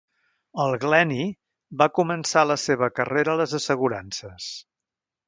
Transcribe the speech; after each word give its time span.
El 0.61 0.71
Glenny 0.85 1.27
va 1.81 1.87
començar 1.99 2.45
la 2.53 2.57
seva 2.63 2.89
carrera 3.01 3.37
a 3.37 3.39
les 3.43 3.55
assegurances. 3.59 4.49